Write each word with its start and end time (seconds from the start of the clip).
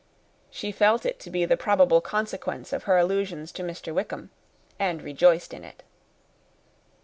She 0.49 0.71
felt 0.71 1.05
it 1.05 1.19
to 1.19 1.29
be 1.29 1.45
the 1.45 1.55
probable 1.55 2.01
consequence 2.01 2.73
of 2.73 2.85
her 2.85 2.97
allusions 2.97 3.51
to 3.51 3.61
Mr. 3.63 3.93
Wickham, 3.93 4.31
and 4.79 4.99
rejoiced 5.03 5.53
in 5.53 5.63
it. 5.63 5.83